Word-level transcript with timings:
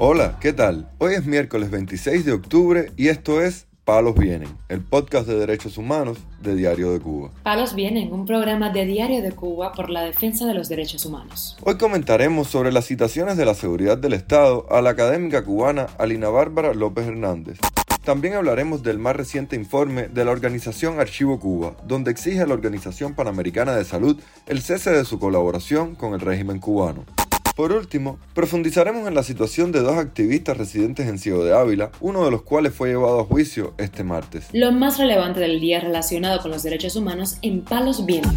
Hola, 0.00 0.36
¿qué 0.40 0.52
tal? 0.52 0.88
Hoy 0.98 1.14
es 1.14 1.26
miércoles 1.26 1.72
26 1.72 2.24
de 2.24 2.30
octubre 2.30 2.92
y 2.96 3.08
esto 3.08 3.42
es 3.42 3.66
Palos 3.84 4.14
Vienen, 4.14 4.48
el 4.68 4.80
podcast 4.80 5.26
de 5.26 5.34
derechos 5.34 5.76
humanos 5.76 6.18
de 6.40 6.54
Diario 6.54 6.92
de 6.92 7.00
Cuba. 7.00 7.32
Palos 7.42 7.74
Vienen, 7.74 8.12
un 8.12 8.24
programa 8.24 8.70
de 8.70 8.86
Diario 8.86 9.22
de 9.22 9.32
Cuba 9.32 9.72
por 9.72 9.90
la 9.90 10.02
defensa 10.02 10.46
de 10.46 10.54
los 10.54 10.68
derechos 10.68 11.04
humanos. 11.04 11.56
Hoy 11.64 11.78
comentaremos 11.78 12.46
sobre 12.46 12.70
las 12.70 12.86
citaciones 12.86 13.36
de 13.36 13.44
la 13.44 13.54
seguridad 13.54 13.98
del 13.98 14.12
Estado 14.12 14.68
a 14.70 14.80
la 14.82 14.90
académica 14.90 15.44
cubana 15.44 15.88
Alina 15.98 16.28
Bárbara 16.28 16.74
López 16.74 17.08
Hernández. 17.08 17.58
También 18.04 18.34
hablaremos 18.34 18.84
del 18.84 19.00
más 19.00 19.16
reciente 19.16 19.56
informe 19.56 20.06
de 20.06 20.24
la 20.24 20.30
organización 20.30 21.00
Archivo 21.00 21.40
Cuba, 21.40 21.74
donde 21.88 22.12
exige 22.12 22.40
a 22.40 22.46
la 22.46 22.54
Organización 22.54 23.14
Panamericana 23.14 23.74
de 23.74 23.84
Salud 23.84 24.20
el 24.46 24.62
cese 24.62 24.92
de 24.92 25.04
su 25.04 25.18
colaboración 25.18 25.96
con 25.96 26.14
el 26.14 26.20
régimen 26.20 26.60
cubano. 26.60 27.04
Por 27.58 27.72
último, 27.72 28.20
profundizaremos 28.34 29.08
en 29.08 29.16
la 29.16 29.24
situación 29.24 29.72
de 29.72 29.80
dos 29.80 29.96
activistas 29.96 30.56
residentes 30.56 31.08
en 31.08 31.18
Ciego 31.18 31.44
de 31.44 31.56
Ávila, 31.56 31.90
uno 32.00 32.24
de 32.24 32.30
los 32.30 32.42
cuales 32.42 32.72
fue 32.72 32.90
llevado 32.90 33.18
a 33.18 33.24
juicio 33.24 33.74
este 33.78 34.04
martes. 34.04 34.46
Lo 34.52 34.70
más 34.70 34.96
relevante 34.96 35.40
del 35.40 35.58
día 35.58 35.80
relacionado 35.80 36.40
con 36.40 36.52
los 36.52 36.62
derechos 36.62 36.94
humanos 36.94 37.36
en 37.42 37.64
Palos 37.64 38.06
Vientos. 38.06 38.32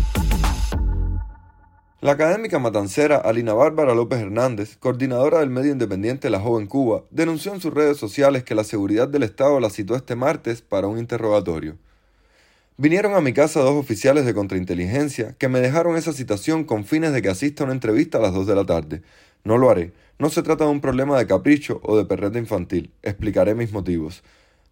La 2.01 2.13
académica 2.13 2.57
matancera 2.57 3.17
Alina 3.17 3.53
Bárbara 3.53 3.93
López 3.93 4.21
Hernández, 4.21 4.75
coordinadora 4.77 5.41
del 5.41 5.51
medio 5.51 5.71
independiente 5.71 6.31
La 6.31 6.39
Joven 6.39 6.65
Cuba, 6.65 7.03
denunció 7.11 7.53
en 7.53 7.61
sus 7.61 7.71
redes 7.71 7.97
sociales 7.97 8.43
que 8.43 8.55
la 8.55 8.63
seguridad 8.63 9.07
del 9.07 9.21
Estado 9.21 9.59
la 9.59 9.69
citó 9.69 9.95
este 9.95 10.15
martes 10.15 10.63
para 10.63 10.87
un 10.87 10.97
interrogatorio. 10.97 11.77
Vinieron 12.81 13.13
a 13.13 13.21
mi 13.21 13.31
casa 13.31 13.59
dos 13.59 13.75
oficiales 13.75 14.25
de 14.25 14.33
contrainteligencia 14.33 15.35
que 15.37 15.47
me 15.49 15.59
dejaron 15.59 15.97
esa 15.97 16.13
citación 16.13 16.63
con 16.63 16.83
fines 16.83 17.13
de 17.13 17.21
que 17.21 17.29
asista 17.29 17.61
a 17.61 17.65
una 17.65 17.75
entrevista 17.75 18.17
a 18.17 18.21
las 18.21 18.33
2 18.33 18.47
de 18.47 18.55
la 18.55 18.65
tarde. 18.65 19.03
No 19.43 19.59
lo 19.59 19.69
haré. 19.69 19.93
No 20.17 20.31
se 20.31 20.41
trata 20.41 20.63
de 20.63 20.71
un 20.71 20.81
problema 20.81 21.15
de 21.15 21.27
capricho 21.27 21.79
o 21.83 21.95
de 21.95 22.05
perreta 22.05 22.39
infantil. 22.39 22.91
Explicaré 23.03 23.53
mis 23.53 23.71
motivos. 23.71 24.23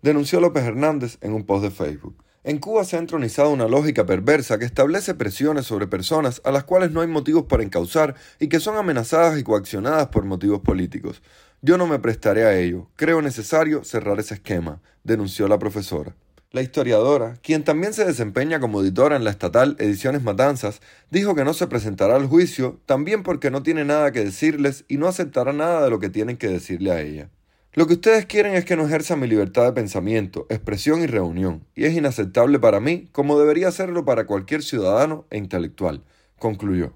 Denunció 0.02 0.39
López 0.39 0.64
Hernández 0.64 1.20
en 1.22 1.33
un 1.33 1.45
post 1.45 1.64
de 1.66 1.70
Facebook. 1.70 2.16
En 2.44 2.58
Cuba 2.58 2.83
se 2.83 2.95
ha 2.95 3.00
entronizado 3.00 3.52
una 3.52 3.67
lógica 3.67 4.08
perversa 4.08 4.58
que 4.58 4.66
establece 4.66 5.14
presiones 5.14 5.67
sobre 5.67 5.86
personas 5.86 6.42
a 6.44 6.50
las 6.50 6.64
cuales 6.64 6.89
no 6.89 7.02
hay 7.02 7.08
motivos 7.08 7.44
para 7.44 7.61
encauzar 7.61 8.16
y 8.39 8.50
que 8.50 8.59
son 8.59 8.76
amenazadas 8.76 9.39
y 9.39 9.44
coaccionadas 9.44 10.08
por 10.08 10.26
motivos 10.26 10.61
políticos. 10.61 11.22
Yo 11.61 11.78
no 11.78 11.86
me 11.86 12.00
prestaré 12.00 12.45
a 12.45 12.58
ello. 12.58 12.88
Creo 12.95 13.22
necesario 13.22 13.83
cerrar 13.83 14.20
ese 14.20 14.33
esquema, 14.33 14.81
denunció 15.03 15.48
la 15.48 15.59
profesora. 15.59 16.16
La 16.52 16.64
historiadora, 16.64 17.36
quien 17.44 17.64
también 17.64 17.94
se 17.94 18.05
desempeña 18.05 18.59
como 18.59 18.81
editora 18.81 19.16
en 19.16 19.23
la 19.23 19.30
estatal 19.30 19.75
Ediciones 19.78 20.23
Matanzas, 20.23 20.81
dijo 21.11 21.36
que 21.36 21.44
no 21.44 21.53
se 21.53 21.67
presentará 21.67 22.16
al 22.16 22.25
juicio 22.25 22.80
también 22.88 23.22
porque 23.22 23.52
no 23.52 23.61
tiene 23.61 23.86
nada 23.86 24.11
que 24.11 24.25
decirles 24.25 24.83
y 24.88 24.97
no 24.97 25.08
aceptará 25.08 25.53
nada 25.53 25.83
de 25.83 25.92
lo 25.92 26.00
que 26.00 26.09
tienen 26.09 26.38
que 26.38 26.47
decirle 26.47 26.92
a 26.92 27.02
ella. 27.02 27.30
Lo 27.73 27.86
que 27.86 27.94
ustedes 27.94 28.25
quieren 28.25 28.55
es 28.55 28.66
que 28.66 28.75
no 28.75 28.88
ejerza 28.88 29.16
mi 29.16 29.27
libertad 29.27 29.66
de 29.66 29.73
pensamiento, 29.73 30.47
expresión 30.50 31.03
y 31.03 31.05
reunión, 31.05 31.67
y 31.75 31.86
es 31.86 31.94
inaceptable 31.94 32.58
para 32.58 32.80
mí 32.80 33.09
como 33.11 33.39
debería 33.39 33.72
serlo 33.72 34.03
para 34.03 34.25
cualquier 34.25 34.64
ciudadano 34.64 35.27
e 35.30 35.38
intelectual, 35.38 36.02
concluyó. 36.39 36.94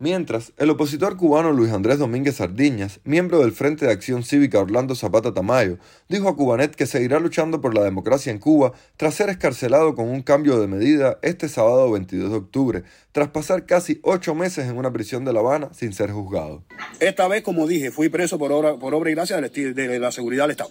Mientras, 0.00 0.52
el 0.58 0.70
opositor 0.70 1.16
cubano 1.16 1.50
Luis 1.50 1.72
Andrés 1.72 1.98
Domínguez 1.98 2.36
Sardiñas, 2.36 3.00
miembro 3.02 3.40
del 3.40 3.50
Frente 3.50 3.84
de 3.84 3.90
Acción 3.90 4.22
Cívica 4.22 4.60
Orlando 4.60 4.94
Zapata 4.94 5.34
Tamayo, 5.34 5.78
dijo 6.08 6.28
a 6.28 6.36
Cubanet 6.36 6.76
que 6.76 6.86
seguirá 6.86 7.18
luchando 7.18 7.60
por 7.60 7.74
la 7.74 7.82
democracia 7.82 8.30
en 8.30 8.38
Cuba 8.38 8.74
tras 8.96 9.16
ser 9.16 9.28
escarcelado 9.28 9.96
con 9.96 10.08
un 10.08 10.22
cambio 10.22 10.60
de 10.60 10.68
medida 10.68 11.18
este 11.22 11.48
sábado 11.48 11.90
22 11.90 12.30
de 12.30 12.36
octubre, 12.36 12.84
tras 13.10 13.30
pasar 13.30 13.66
casi 13.66 13.98
ocho 14.04 14.36
meses 14.36 14.68
en 14.68 14.78
una 14.78 14.92
prisión 14.92 15.24
de 15.24 15.32
La 15.32 15.40
Habana 15.40 15.70
sin 15.72 15.92
ser 15.92 16.12
juzgado. 16.12 16.62
Esta 17.00 17.26
vez, 17.26 17.42
como 17.42 17.66
dije, 17.66 17.90
fui 17.90 18.08
preso 18.08 18.38
por 18.38 18.52
obra, 18.52 19.10
y 19.10 19.14
gracia 19.14 19.40
de 19.40 19.98
la 19.98 20.12
seguridad 20.12 20.44
del 20.44 20.52
Estado. 20.52 20.70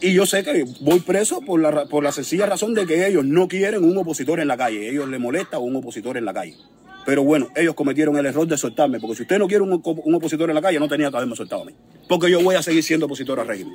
Y 0.00 0.14
yo 0.14 0.26
sé 0.26 0.42
que 0.42 0.64
voy 0.80 0.98
preso 0.98 1.42
por 1.42 1.60
la, 1.60 1.86
por 1.86 2.02
la 2.02 2.10
sencilla 2.10 2.46
razón 2.46 2.74
de 2.74 2.86
que 2.86 3.06
ellos 3.06 3.24
no 3.24 3.46
quieren 3.46 3.84
un 3.84 3.96
opositor 3.98 4.40
en 4.40 4.48
la 4.48 4.56
calle. 4.56 4.90
Ellos 4.90 5.08
les 5.08 5.20
molesta 5.20 5.60
un 5.60 5.76
opositor 5.76 6.16
en 6.16 6.24
la 6.24 6.34
calle. 6.34 6.56
Pero 7.08 7.24
bueno, 7.24 7.48
ellos 7.56 7.74
cometieron 7.74 8.18
el 8.18 8.26
error 8.26 8.46
de 8.46 8.58
soltarme, 8.58 9.00
porque 9.00 9.16
si 9.16 9.22
usted 9.22 9.38
no 9.38 9.48
quiere 9.48 9.64
un, 9.64 9.72
opositor 9.72 10.50
en 10.50 10.54
la 10.54 10.60
calle, 10.60 10.78
no 10.78 10.88
tenía 10.88 11.10
que 11.10 11.16
haberme 11.16 11.34
soltado 11.34 11.62
a 11.62 11.64
mí. 11.64 11.72
Porque 12.06 12.30
yo 12.30 12.42
voy 12.42 12.54
a 12.54 12.62
seguir 12.62 12.84
siendo 12.84 13.06
opositor 13.06 13.40
al 13.40 13.48
régimen. 13.48 13.72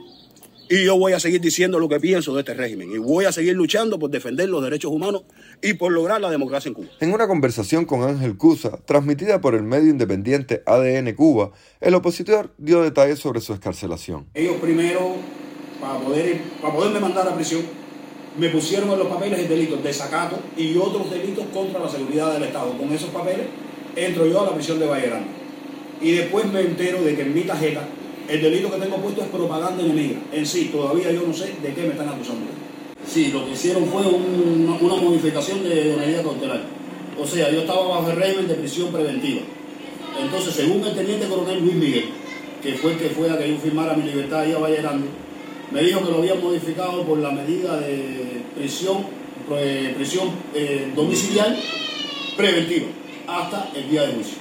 Y 0.69 0.85
yo 0.85 0.99
voy 0.99 1.13
a 1.13 1.19
seguir 1.19 1.41
diciendo 1.41 1.79
lo 1.79 1.89
que 1.89 1.99
pienso 1.99 2.35
de 2.35 2.41
este 2.41 2.53
régimen. 2.53 2.91
Y 2.91 2.99
voy 2.99 3.25
a 3.25 3.31
seguir 3.31 3.55
luchando 3.55 3.97
por 3.97 4.11
defender 4.11 4.49
los 4.49 4.63
derechos 4.63 4.91
humanos 4.91 5.23
y 5.63 5.73
por 5.73 5.91
lograr 5.91 6.21
la 6.21 6.29
democracia 6.29 6.69
en 6.69 6.75
Cuba. 6.75 6.89
En 6.99 7.11
una 7.11 7.25
conversación 7.27 7.85
con 7.85 8.03
Ángel 8.03 8.37
Cusa, 8.37 8.77
transmitida 8.85 9.41
por 9.41 9.55
el 9.55 9.63
medio 9.63 9.89
independiente 9.89 10.61
ADN 10.67 11.11
Cuba, 11.15 11.53
el 11.81 11.95
opositor 11.95 12.53
dio 12.59 12.83
detalles 12.83 13.17
sobre 13.17 13.41
su 13.41 13.53
escarcelación. 13.53 14.27
Ellos 14.35 14.57
primero, 14.61 15.15
para, 15.81 15.97
poder, 15.97 16.39
para 16.61 16.75
poderme 16.75 16.99
mandar 16.99 17.27
a 17.27 17.33
prisión, 17.33 17.63
me 18.37 18.49
pusieron 18.49 18.89
en 18.91 18.99
los 18.99 19.07
papeles 19.07 19.39
el 19.39 19.47
delito 19.47 19.77
de 19.77 19.93
sacato 19.93 20.39
y 20.57 20.75
otros 20.77 21.09
delitos 21.11 21.45
contra 21.53 21.79
la 21.79 21.89
seguridad 21.89 22.33
del 22.33 22.43
Estado. 22.43 22.77
Con 22.77 22.91
esos 22.91 23.09
papeles 23.09 23.45
entro 23.95 24.25
yo 24.25 24.41
a 24.41 24.45
la 24.45 24.55
prisión 24.55 24.79
de 24.79 24.87
Vallerano. 24.87 25.25
Y 26.01 26.11
después 26.11 26.45
me 26.51 26.61
entero 26.61 27.01
de 27.01 27.15
que 27.15 27.21
en 27.21 27.33
mi 27.33 27.41
tarjeta 27.41 27.87
el 28.27 28.41
delito 28.41 28.71
que 28.71 28.77
tengo 28.77 28.97
puesto 28.97 29.21
es 29.21 29.27
propaganda 29.27 29.83
enemiga. 29.83 30.19
En 30.31 30.45
sí, 30.45 30.69
todavía 30.71 31.11
yo 31.11 31.23
no 31.27 31.33
sé 31.33 31.53
de 31.61 31.73
qué 31.73 31.81
me 31.81 31.89
están 31.89 32.09
acusando. 32.09 32.45
Sí, 33.05 33.31
lo 33.33 33.45
que 33.45 33.51
hicieron 33.51 33.85
fue 33.85 34.01
una 34.01 34.95
modificación 34.95 35.63
de 35.63 35.95
medida 35.97 36.23
cautelar. 36.23 36.61
O 37.19 37.27
sea, 37.27 37.51
yo 37.51 37.61
estaba 37.61 37.87
bajo 37.87 38.09
el 38.09 38.15
régimen 38.15 38.47
de 38.47 38.55
prisión 38.55 38.91
preventiva. 38.91 39.41
Entonces, 40.19 40.53
según 40.53 40.83
el 40.85 40.95
teniente 40.95 41.27
coronel 41.27 41.59
Luis 41.59 41.75
Miguel, 41.75 42.05
que 42.61 42.73
fue 42.75 42.93
el 42.93 42.97
que 42.97 43.09
fue 43.09 43.29
a 43.29 43.37
que 43.37 43.49
yo 43.49 43.57
firmara 43.57 43.93
mi 43.93 44.03
libertad 44.03 44.41
ahí 44.41 44.53
a 44.53 44.57
Vallerando, 44.57 45.05
me 45.71 45.81
dijo 45.81 46.03
que 46.03 46.11
lo 46.11 46.17
habían 46.17 46.41
modificado 46.41 47.03
por 47.03 47.17
la 47.17 47.31
medida 47.31 47.79
de 47.79 48.43
prisión, 48.55 49.05
prisión 49.95 50.29
eh, 50.53 50.91
domiciliar 50.95 51.55
preventiva 52.37 52.87
hasta 53.27 53.71
el 53.75 53.89
día 53.89 54.03
de 54.03 54.13
juicio. 54.13 54.37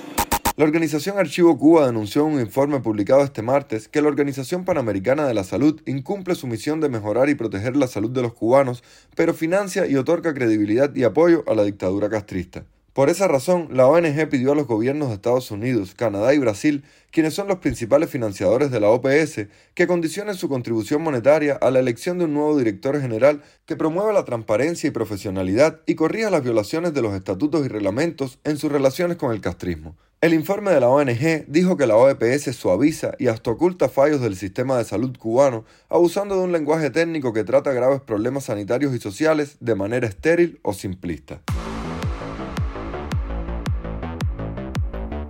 La 0.54 0.64
organización 0.64 1.18
Archivo 1.18 1.58
Cuba 1.58 1.86
denunció 1.86 2.26
en 2.26 2.34
un 2.34 2.40
informe 2.40 2.80
publicado 2.80 3.22
este 3.22 3.40
martes 3.40 3.88
que 3.88 4.02
la 4.02 4.08
Organización 4.08 4.66
Panamericana 4.66 5.26
de 5.26 5.32
la 5.32 5.44
Salud 5.44 5.80
incumple 5.86 6.34
su 6.34 6.46
misión 6.46 6.78
de 6.80 6.90
mejorar 6.90 7.30
y 7.30 7.34
proteger 7.34 7.74
la 7.74 7.86
salud 7.86 8.10
de 8.10 8.20
los 8.20 8.34
cubanos, 8.34 8.84
pero 9.16 9.32
financia 9.32 9.86
y 9.86 9.96
otorga 9.96 10.34
credibilidad 10.34 10.94
y 10.94 11.04
apoyo 11.04 11.42
a 11.46 11.54
la 11.54 11.64
dictadura 11.64 12.10
castrista. 12.10 12.66
Por 12.92 13.08
esa 13.08 13.26
razón, 13.26 13.68
la 13.70 13.86
ONG 13.86 14.28
pidió 14.28 14.52
a 14.52 14.54
los 14.54 14.66
gobiernos 14.66 15.08
de 15.08 15.14
Estados 15.14 15.50
Unidos, 15.50 15.94
Canadá 15.94 16.34
y 16.34 16.38
Brasil, 16.38 16.84
quienes 17.10 17.32
son 17.32 17.48
los 17.48 17.56
principales 17.56 18.10
financiadores 18.10 18.70
de 18.70 18.80
la 18.80 18.90
OPS, 18.90 19.46
que 19.72 19.86
condicionen 19.86 20.34
su 20.34 20.50
contribución 20.50 21.00
monetaria 21.00 21.54
a 21.54 21.70
la 21.70 21.78
elección 21.78 22.18
de 22.18 22.26
un 22.26 22.34
nuevo 22.34 22.58
director 22.58 23.00
general 23.00 23.40
que 23.64 23.76
promueva 23.76 24.12
la 24.12 24.26
transparencia 24.26 24.88
y 24.88 24.90
profesionalidad 24.90 25.80
y 25.86 25.94
corrija 25.94 26.28
las 26.28 26.42
violaciones 26.42 26.92
de 26.92 27.00
los 27.00 27.14
estatutos 27.14 27.64
y 27.64 27.68
reglamentos 27.68 28.38
en 28.44 28.58
sus 28.58 28.70
relaciones 28.70 29.16
con 29.16 29.32
el 29.32 29.40
castrismo. 29.40 29.96
El 30.20 30.34
informe 30.34 30.70
de 30.70 30.80
la 30.80 30.90
ONG 30.90 31.46
dijo 31.48 31.78
que 31.78 31.86
la 31.86 31.96
OPS 31.96 32.54
suaviza 32.54 33.12
y 33.18 33.28
hasta 33.28 33.52
oculta 33.52 33.88
fallos 33.88 34.20
del 34.20 34.36
sistema 34.36 34.76
de 34.76 34.84
salud 34.84 35.16
cubano, 35.18 35.64
abusando 35.88 36.36
de 36.36 36.42
un 36.42 36.52
lenguaje 36.52 36.90
técnico 36.90 37.32
que 37.32 37.42
trata 37.42 37.72
graves 37.72 38.02
problemas 38.02 38.44
sanitarios 38.44 38.94
y 38.94 38.98
sociales 38.98 39.56
de 39.60 39.74
manera 39.76 40.06
estéril 40.06 40.60
o 40.62 40.74
simplista. 40.74 41.40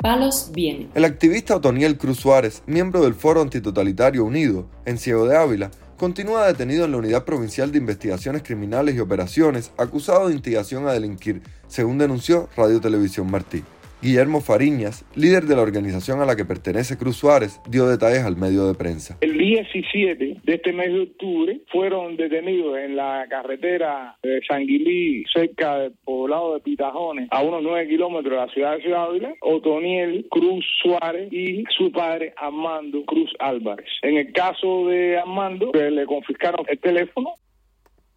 Palos 0.02 0.50
viene. 0.52 0.88
El 0.94 1.04
activista 1.04 1.56
Otoniel 1.56 1.96
Cruz 1.96 2.18
Suárez, 2.18 2.62
miembro 2.66 3.02
del 3.02 3.14
Foro 3.14 3.40
Antitotalitario 3.40 4.24
Unido, 4.24 4.66
en 4.84 4.98
Ciego 4.98 5.26
de 5.26 5.36
Ávila, 5.38 5.70
continúa 5.96 6.46
detenido 6.46 6.84
en 6.84 6.90
la 6.90 6.98
Unidad 6.98 7.24
Provincial 7.24 7.70
de 7.70 7.78
Investigaciones 7.78 8.42
Criminales 8.42 8.96
y 8.96 9.00
Operaciones, 9.00 9.70
acusado 9.78 10.26
de 10.26 10.34
instigación 10.34 10.88
a 10.88 10.92
delinquir, 10.92 11.42
según 11.68 11.98
denunció 11.98 12.48
Radio 12.56 12.80
Televisión 12.80 13.30
Martí. 13.30 13.62
Guillermo 14.02 14.40
Fariñas, 14.40 15.04
líder 15.14 15.44
de 15.44 15.54
la 15.54 15.62
organización 15.62 16.20
a 16.20 16.26
la 16.26 16.34
que 16.34 16.44
pertenece 16.44 16.98
Cruz 16.98 17.18
Suárez, 17.18 17.60
dio 17.70 17.86
detalles 17.86 18.24
al 18.24 18.36
medio 18.36 18.66
de 18.66 18.74
prensa. 18.74 19.16
El 19.20 19.38
17 19.38 20.38
de 20.42 20.54
este 20.54 20.72
mes 20.72 20.92
de 20.92 21.02
octubre 21.02 21.60
fueron 21.70 22.16
detenidos 22.16 22.78
en 22.78 22.96
la 22.96 23.24
carretera 23.30 24.16
de 24.20 24.40
Sanguilí, 24.48 25.22
cerca 25.32 25.78
del 25.78 25.92
poblado 26.04 26.54
de 26.54 26.60
Pitajones, 26.60 27.28
a 27.30 27.42
unos 27.42 27.62
9 27.62 27.86
kilómetros 27.86 28.32
de 28.32 28.38
la 28.38 28.52
ciudad 28.52 28.76
de 28.76 28.82
Ciudad 28.82 29.04
Ávila, 29.04 29.34
Otoniel 29.40 30.26
Cruz 30.30 30.64
Suárez 30.82 31.32
y 31.32 31.62
su 31.76 31.92
padre 31.92 32.34
Armando 32.36 33.04
Cruz 33.04 33.30
Álvarez. 33.38 33.86
En 34.02 34.16
el 34.16 34.32
caso 34.32 34.88
de 34.88 35.18
Armando, 35.18 35.70
le 35.72 36.06
confiscaron 36.06 36.66
el 36.68 36.80
teléfono 36.80 37.36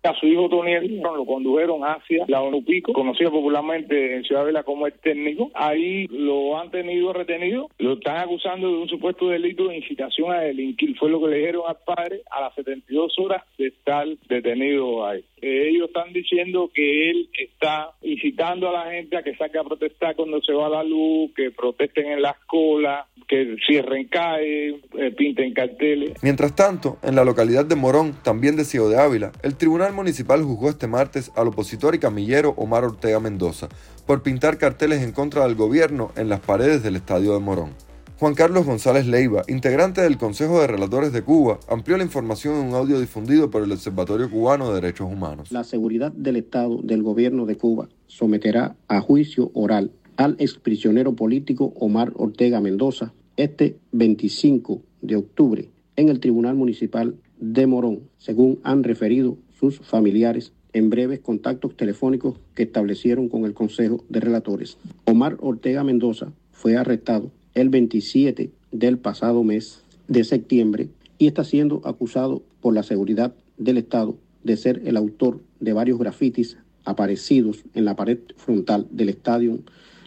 a 0.05 0.13
su 0.19 0.27
hijo 0.27 0.49
Toniel 0.49 1.01
lo 1.01 1.25
condujeron 1.25 1.81
hacia 1.83 2.25
la 2.27 2.41
ONU 2.41 2.63
Pico, 2.63 2.93
conocida 2.93 3.29
popularmente 3.29 4.15
en 4.15 4.23
Ciudad 4.23 4.45
Vela 4.45 4.63
como 4.63 4.87
el 4.87 4.93
técnico. 4.93 5.51
Ahí 5.53 6.07
lo 6.07 6.59
han 6.59 6.71
tenido 6.71 7.13
retenido, 7.13 7.69
lo 7.77 7.93
están 7.93 8.17
acusando 8.17 8.67
de 8.67 8.77
un 8.77 8.89
supuesto 8.89 9.29
delito 9.29 9.67
de 9.67 9.77
incitación 9.77 10.31
a 10.31 10.39
delinquir. 10.39 10.97
Fue 10.97 11.09
lo 11.09 11.21
que 11.21 11.29
le 11.29 11.37
dijeron 11.37 11.63
al 11.67 11.77
padre 11.85 12.21
a 12.31 12.41
las 12.41 12.55
72 12.55 13.17
horas 13.19 13.43
de 13.57 13.67
estar 13.67 14.07
detenido 14.27 15.05
ahí. 15.05 15.23
Ellos 15.45 15.87
están 15.87 16.11
diciendo 16.13 16.71
que 16.73 17.11
él 17.11 17.29
está 17.37 17.91
incitando 18.01 18.69
a 18.69 18.85
la 18.85 18.91
gente 18.91 19.17
a 19.17 19.23
que 19.23 19.35
saque 19.35 19.57
a 19.57 19.63
protestar 19.63 20.15
cuando 20.15 20.41
se 20.41 20.53
va 20.53 20.69
la 20.69 20.83
luz, 20.83 21.31
que 21.35 21.51
protesten 21.51 22.07
en 22.07 22.21
las 22.21 22.37
colas, 22.45 23.05
que 23.27 23.55
cierren 23.65 24.07
calles, 24.07 24.75
eh, 24.97 25.11
pinten 25.11 25.53
carteles. 25.53 26.13
Mientras 26.21 26.55
tanto, 26.55 26.97
en 27.03 27.15
la 27.15 27.25
localidad 27.25 27.65
de 27.65 27.75
Morón, 27.75 28.15
también 28.23 28.55
de 28.55 28.65
Ciego 28.65 28.89
de 28.89 28.99
Ávila, 28.99 29.31
el 29.43 29.57
Tribunal 29.57 29.93
Municipal 29.93 30.41
juzgó 30.41 30.69
este 30.69 30.87
martes 30.87 31.31
al 31.35 31.47
opositor 31.47 31.95
y 31.95 31.99
camillero 31.99 32.53
Omar 32.57 32.83
Ortega 32.83 33.19
Mendoza 33.19 33.69
por 34.05 34.23
pintar 34.23 34.57
carteles 34.57 35.01
en 35.01 35.11
contra 35.11 35.43
del 35.45 35.55
gobierno 35.55 36.11
en 36.15 36.29
las 36.29 36.39
paredes 36.39 36.83
del 36.83 36.95
estadio 36.95 37.33
de 37.33 37.39
Morón. 37.39 37.84
Juan 38.17 38.33
Carlos 38.33 38.65
González 38.65 39.07
Leiva, 39.07 39.43
integrante 39.49 39.99
del 39.99 40.17
Consejo 40.17 40.61
de 40.61 40.67
Relatores 40.67 41.11
de 41.11 41.21
Cuba, 41.21 41.59
amplió 41.67 41.97
la 41.97 42.05
información 42.05 42.55
en 42.55 42.67
un 42.67 42.73
audio 42.73 42.97
difundido 43.01 43.51
por 43.51 43.61
el 43.61 43.73
Observatorio 43.73 44.29
Cubano 44.29 44.69
de 44.69 44.75
Derechos 44.75 45.11
Humanos. 45.11 45.51
La 45.51 45.65
seguridad 45.65 46.13
del 46.13 46.37
Estado 46.37 46.79
del 46.81 47.03
gobierno 47.03 47.45
de 47.45 47.57
Cuba 47.57 47.89
someterá 48.07 48.77
a 48.87 49.01
juicio 49.01 49.51
oral 49.53 49.91
al 50.15 50.37
exprisionero 50.39 51.13
político 51.13 51.73
Omar 51.75 52.13
Ortega 52.15 52.61
Mendoza 52.61 53.11
este 53.35 53.75
25 53.91 54.81
de 55.01 55.17
octubre 55.17 55.69
en 55.97 56.07
el 56.07 56.21
Tribunal 56.21 56.55
Municipal 56.55 57.15
de 57.41 57.67
Morón, 57.67 57.99
según 58.17 58.59
han 58.63 58.85
referido 58.85 59.37
sus 59.59 59.79
familiares 59.79 60.53
en 60.71 60.89
breves 60.89 61.19
contactos 61.19 61.75
telefónicos 61.75 62.39
que 62.53 62.63
establecieron 62.63 63.27
con 63.27 63.43
el 63.43 63.53
Consejo 63.53 64.05
de 64.07 64.21
Relatores. 64.21 64.77
Omar 65.03 65.35
Ortega 65.41 65.83
Mendoza 65.83 66.31
fue 66.53 66.77
arrestado 66.77 67.29
el 67.55 67.69
27 67.69 68.51
del 68.71 68.97
pasado 68.97 69.43
mes 69.43 69.81
de 70.07 70.23
septiembre 70.25 70.89
y 71.17 71.27
está 71.27 71.43
siendo 71.43 71.81
acusado 71.85 72.43
por 72.61 72.73
la 72.75 72.83
seguridad 72.83 73.33
del 73.57 73.77
Estado 73.77 74.17
de 74.43 74.57
ser 74.57 74.81
el 74.85 74.97
autor 74.97 75.39
de 75.61 75.73
varios 75.73 75.97
grafitis 75.97 76.57
aparecidos 76.83 77.63
en 77.73 77.85
la 77.85 77.95
pared 77.95 78.19
frontal 78.35 78.87
del 78.91 79.09
estadio 79.09 79.59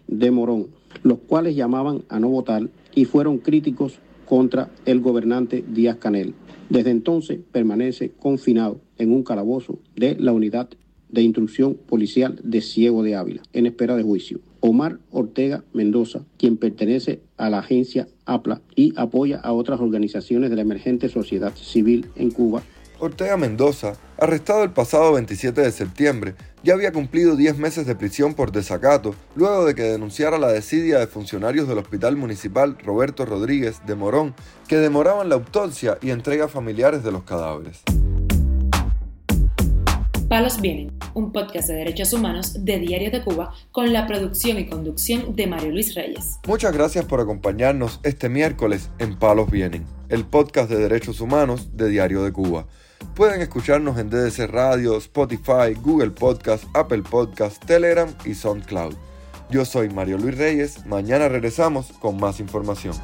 de 0.06 0.30
Morón, 0.30 0.68
los 1.02 1.18
cuales 1.18 1.56
llamaban 1.56 2.04
a 2.08 2.20
no 2.20 2.28
votar 2.28 2.68
y 2.94 3.06
fueron 3.06 3.38
críticos 3.38 3.98
contra 4.26 4.70
el 4.84 5.00
gobernante 5.00 5.64
Díaz 5.66 5.96
Canel. 5.96 6.34
Desde 6.68 6.90
entonces 6.90 7.40
permanece 7.50 8.10
confinado 8.10 8.80
en 8.98 9.10
un 9.10 9.22
calabozo 9.22 9.78
de 9.96 10.16
la 10.16 10.32
unidad 10.32 10.68
de 11.08 11.22
instrucción 11.22 11.74
policial 11.74 12.40
de 12.42 12.60
Ciego 12.60 13.02
de 13.02 13.16
Ávila, 13.16 13.42
en 13.52 13.66
espera 13.66 13.96
de 13.96 14.02
juicio. 14.02 14.40
Omar 14.60 14.98
Ortega 15.10 15.64
Mendoza, 15.72 16.24
quien 16.36 16.56
pertenece 16.56 17.20
a 17.36 17.48
la 17.48 17.60
agencia 17.60 18.08
APLA 18.26 18.60
y 18.74 18.92
apoya 18.96 19.38
a 19.38 19.52
otras 19.52 19.80
organizaciones 19.80 20.50
de 20.50 20.56
la 20.56 20.62
emergente 20.62 21.08
sociedad 21.08 21.54
civil 21.54 22.06
en 22.16 22.30
Cuba. 22.30 22.62
Ortega 23.00 23.36
Mendoza, 23.36 23.92
arrestado 24.18 24.64
el 24.64 24.70
pasado 24.70 25.12
27 25.12 25.60
de 25.60 25.70
septiembre, 25.70 26.34
ya 26.64 26.74
había 26.74 26.90
cumplido 26.90 27.36
10 27.36 27.56
meses 27.58 27.86
de 27.86 27.94
prisión 27.94 28.34
por 28.34 28.50
desacato 28.50 29.14
luego 29.36 29.64
de 29.64 29.76
que 29.76 29.82
denunciara 29.82 30.36
la 30.36 30.50
desidia 30.50 30.98
de 30.98 31.06
funcionarios 31.06 31.68
del 31.68 31.78
Hospital 31.78 32.16
Municipal 32.16 32.76
Roberto 32.84 33.24
Rodríguez 33.24 33.80
de 33.86 33.94
Morón 33.94 34.34
que 34.66 34.76
demoraban 34.76 35.28
la 35.28 35.36
autopsia 35.36 35.98
y 36.02 36.10
entrega 36.10 36.48
familiares 36.48 37.04
de 37.04 37.12
los 37.12 37.22
cadáveres. 37.22 37.82
Palos 40.28 40.60
Vienen, 40.60 40.97
un 41.14 41.32
podcast 41.32 41.68
de 41.68 41.74
derechos 41.74 42.12
humanos 42.12 42.64
de 42.64 42.78
Diario 42.78 43.10
de 43.10 43.22
Cuba 43.22 43.52
con 43.72 43.92
la 43.92 44.06
producción 44.06 44.58
y 44.58 44.68
conducción 44.68 45.34
de 45.34 45.46
Mario 45.46 45.70
Luis 45.70 45.94
Reyes. 45.94 46.38
Muchas 46.46 46.72
gracias 46.72 47.04
por 47.04 47.20
acompañarnos 47.20 48.00
este 48.02 48.28
miércoles 48.28 48.90
en 48.98 49.18
Palos 49.18 49.50
Vienen, 49.50 49.84
el 50.08 50.24
podcast 50.24 50.70
de 50.70 50.78
derechos 50.78 51.20
humanos 51.20 51.76
de 51.76 51.88
Diario 51.88 52.22
de 52.22 52.32
Cuba. 52.32 52.66
Pueden 53.14 53.40
escucharnos 53.40 53.98
en 53.98 54.10
DDC 54.10 54.48
Radio, 54.48 54.96
Spotify, 54.98 55.74
Google 55.80 56.10
Podcast, 56.10 56.64
Apple 56.74 57.02
Podcast, 57.02 57.64
Telegram 57.64 58.08
y 58.24 58.34
SoundCloud. 58.34 58.94
Yo 59.50 59.64
soy 59.64 59.88
Mario 59.88 60.18
Luis 60.18 60.36
Reyes, 60.36 60.84
mañana 60.86 61.28
regresamos 61.28 61.92
con 62.00 62.18
más 62.18 62.38
información. 62.40 62.94